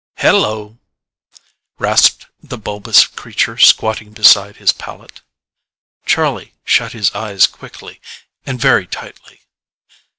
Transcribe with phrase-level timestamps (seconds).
[0.15, 0.79] "Hel lo!"
[1.77, 5.21] rasped the bulbous creature squatting beside his pallet.
[6.07, 8.01] Charlie shut his eyes quickly,
[8.43, 9.41] and very tightly.